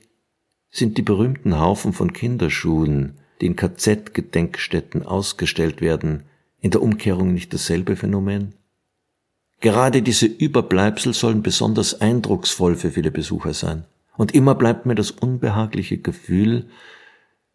sind 0.72 0.98
die 0.98 1.02
berühmten 1.02 1.56
Haufen 1.60 1.92
von 1.92 2.12
Kinderschuhen, 2.12 3.20
die 3.40 3.46
in 3.46 3.54
KZ-Gedenkstätten 3.54 5.06
ausgestellt 5.06 5.80
werden, 5.80 6.24
in 6.58 6.72
der 6.72 6.82
Umkehrung 6.82 7.32
nicht 7.32 7.54
dasselbe 7.54 7.94
Phänomen? 7.94 8.56
Gerade 9.62 10.02
diese 10.02 10.26
Überbleibsel 10.26 11.14
sollen 11.14 11.40
besonders 11.42 12.00
eindrucksvoll 12.00 12.74
für 12.74 12.90
viele 12.90 13.12
Besucher 13.12 13.54
sein. 13.54 13.84
Und 14.16 14.34
immer 14.34 14.56
bleibt 14.56 14.86
mir 14.86 14.96
das 14.96 15.12
unbehagliche 15.12 15.98
Gefühl, 15.98 16.68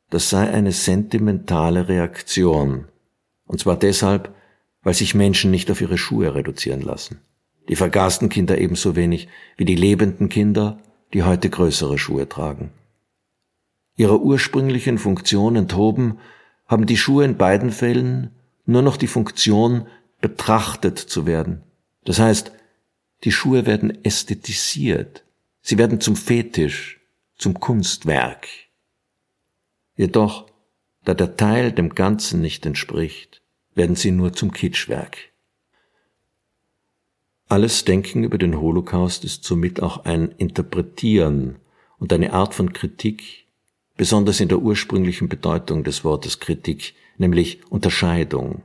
das 0.09 0.29
sei 0.29 0.49
eine 0.49 0.71
sentimentale 0.71 1.89
Reaktion. 1.89 2.85
Und 3.45 3.59
zwar 3.59 3.75
deshalb, 3.75 4.33
weil 4.83 4.93
sich 4.93 5.15
Menschen 5.15 5.51
nicht 5.51 5.69
auf 5.69 5.81
ihre 5.81 5.97
Schuhe 5.97 6.33
reduzieren 6.33 6.81
lassen. 6.81 7.19
Die 7.67 7.75
vergasten 7.75 8.29
Kinder 8.29 8.57
ebenso 8.57 8.95
wenig 8.95 9.27
wie 9.57 9.65
die 9.65 9.75
lebenden 9.75 10.29
Kinder, 10.29 10.79
die 11.13 11.23
heute 11.23 11.49
größere 11.49 11.97
Schuhe 11.97 12.29
tragen. 12.29 12.71
Ihrer 13.97 14.21
ursprünglichen 14.21 14.97
Funktion 14.97 15.57
enthoben, 15.57 16.19
haben 16.67 16.85
die 16.85 16.95
Schuhe 16.95 17.25
in 17.25 17.35
beiden 17.35 17.71
Fällen 17.71 18.31
nur 18.65 18.81
noch 18.81 18.95
die 18.95 19.07
Funktion, 19.07 19.87
betrachtet 20.21 20.97
zu 20.97 21.25
werden, 21.25 21.63
das 22.07 22.19
heißt, 22.19 22.53
die 23.25 23.33
Schuhe 23.33 23.65
werden 23.65 24.01
ästhetisiert. 24.05 25.25
Sie 25.61 25.77
werden 25.77 25.99
zum 25.99 26.15
Fetisch, 26.15 27.01
zum 27.35 27.59
Kunstwerk. 27.59 28.47
Jedoch, 29.97 30.49
da 31.03 31.13
der 31.13 31.35
Teil 31.35 31.73
dem 31.73 31.95
Ganzen 31.95 32.39
nicht 32.39 32.65
entspricht, 32.65 33.41
werden 33.75 33.97
sie 33.97 34.11
nur 34.11 34.31
zum 34.31 34.53
Kitschwerk. 34.53 35.17
Alles 37.49 37.83
Denken 37.83 38.23
über 38.23 38.37
den 38.37 38.57
Holocaust 38.57 39.25
ist 39.25 39.43
somit 39.43 39.83
auch 39.83 40.05
ein 40.05 40.31
Interpretieren 40.37 41.57
und 41.97 42.13
eine 42.13 42.31
Art 42.31 42.53
von 42.53 42.71
Kritik, 42.71 43.47
besonders 43.97 44.39
in 44.39 44.47
der 44.47 44.59
ursprünglichen 44.59 45.27
Bedeutung 45.27 45.83
des 45.83 46.05
Wortes 46.05 46.39
Kritik, 46.39 46.93
nämlich 47.17 47.69
Unterscheidung, 47.69 48.63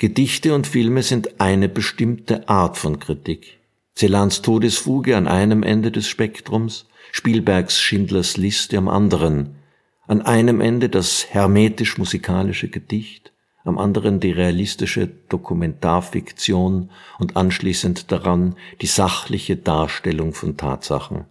Gedichte 0.00 0.54
und 0.54 0.66
Filme 0.66 1.02
sind 1.02 1.42
eine 1.42 1.68
bestimmte 1.68 2.48
Art 2.48 2.78
von 2.78 3.00
Kritik. 3.00 3.58
Celans 3.94 4.40
Todesfuge 4.40 5.14
an 5.14 5.28
einem 5.28 5.62
Ende 5.62 5.92
des 5.92 6.08
Spektrums, 6.08 6.86
Spielbergs 7.12 7.78
Schindlers 7.78 8.38
Liste 8.38 8.78
am 8.78 8.88
anderen, 8.88 9.56
an 10.06 10.22
einem 10.22 10.62
Ende 10.62 10.88
das 10.88 11.26
hermetisch-musikalische 11.28 12.68
Gedicht, 12.68 13.34
am 13.62 13.76
anderen 13.76 14.20
die 14.20 14.30
realistische 14.30 15.06
Dokumentarfiktion 15.28 16.88
und 17.18 17.36
anschließend 17.36 18.10
daran 18.10 18.56
die 18.80 18.86
sachliche 18.86 19.56
Darstellung 19.56 20.32
von 20.32 20.56
Tatsachen. 20.56 21.26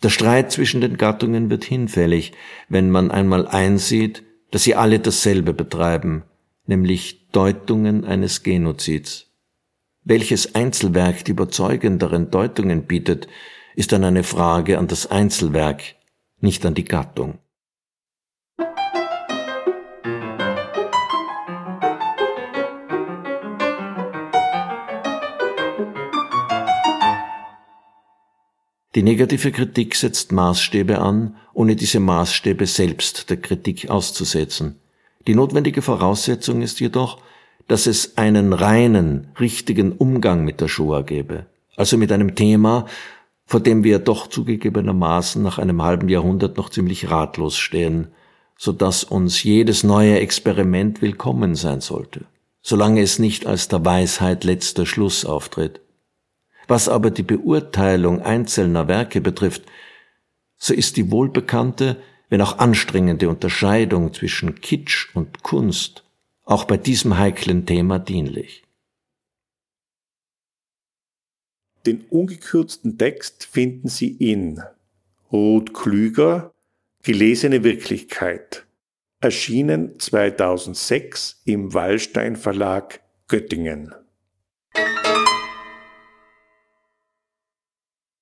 Der 0.00 0.10
Streit 0.10 0.52
zwischen 0.52 0.80
den 0.80 0.96
Gattungen 0.96 1.50
wird 1.50 1.64
hinfällig, 1.64 2.34
wenn 2.68 2.92
man 2.92 3.10
einmal 3.10 3.48
einsieht, 3.48 4.22
dass 4.52 4.62
sie 4.62 4.76
alle 4.76 5.00
dasselbe 5.00 5.52
betreiben, 5.52 6.22
nämlich 6.66 7.28
Deutungen 7.30 8.04
eines 8.04 8.42
Genozids. 8.42 9.26
Welches 10.02 10.54
Einzelwerk 10.54 11.24
die 11.24 11.32
überzeugenderen 11.32 12.30
Deutungen 12.30 12.84
bietet, 12.84 13.26
ist 13.74 13.92
dann 13.92 14.04
eine 14.04 14.22
Frage 14.22 14.78
an 14.78 14.86
das 14.86 15.06
Einzelwerk, 15.10 15.82
nicht 16.40 16.64
an 16.66 16.74
die 16.74 16.84
Gattung. 16.84 17.38
Die 28.94 29.02
negative 29.02 29.50
Kritik 29.50 29.96
setzt 29.96 30.30
Maßstäbe 30.30 31.00
an, 31.00 31.36
ohne 31.52 31.74
diese 31.74 31.98
Maßstäbe 31.98 32.66
selbst 32.66 33.28
der 33.28 33.38
Kritik 33.38 33.90
auszusetzen. 33.90 34.78
Die 35.26 35.34
notwendige 35.34 35.82
Voraussetzung 35.82 36.60
ist 36.62 36.80
jedoch, 36.80 37.18
dass 37.66 37.86
es 37.86 38.18
einen 38.18 38.52
reinen, 38.52 39.28
richtigen 39.40 39.92
Umgang 39.92 40.44
mit 40.44 40.60
der 40.60 40.68
Shoah 40.68 41.02
gäbe, 41.02 41.46
also 41.76 41.96
mit 41.96 42.12
einem 42.12 42.34
Thema, 42.34 42.86
vor 43.46 43.60
dem 43.60 43.84
wir 43.84 43.98
doch 43.98 44.26
zugegebenermaßen 44.26 45.42
nach 45.42 45.58
einem 45.58 45.82
halben 45.82 46.08
Jahrhundert 46.08 46.56
noch 46.56 46.70
ziemlich 46.70 47.10
ratlos 47.10 47.56
stehen, 47.56 48.08
so 48.56 48.72
dass 48.72 49.04
uns 49.04 49.42
jedes 49.42 49.82
neue 49.82 50.20
Experiment 50.20 51.02
willkommen 51.02 51.54
sein 51.54 51.80
sollte, 51.80 52.26
solange 52.62 53.00
es 53.00 53.18
nicht 53.18 53.46
als 53.46 53.68
der 53.68 53.84
Weisheit 53.84 54.44
letzter 54.44 54.86
Schluss 54.86 55.24
auftritt. 55.24 55.80
Was 56.68 56.88
aber 56.88 57.10
die 57.10 57.22
Beurteilung 57.22 58.22
einzelner 58.22 58.88
Werke 58.88 59.20
betrifft, 59.20 59.62
so 60.56 60.72
ist 60.72 60.96
die 60.96 61.10
wohlbekannte, 61.10 61.96
wenn 62.28 62.40
auch 62.40 62.58
anstrengende 62.58 63.28
Unterscheidung 63.28 64.12
zwischen 64.12 64.60
Kitsch 64.60 65.14
und 65.14 65.42
Kunst 65.42 66.04
auch 66.44 66.64
bei 66.64 66.76
diesem 66.76 67.18
heiklen 67.18 67.66
Thema 67.66 67.98
dienlich. 67.98 68.64
Den 71.86 72.04
ungekürzten 72.08 72.96
Text 72.96 73.44
finden 73.44 73.88
Sie 73.88 74.08
in 74.08 74.62
Ruth 75.30 75.74
Klüger, 75.74 76.52
Gelesene 77.02 77.62
Wirklichkeit, 77.64 78.66
erschienen 79.20 80.00
2006 80.00 81.42
im 81.44 81.74
Wallstein 81.74 82.36
Verlag 82.36 83.00
Göttingen. 83.28 83.94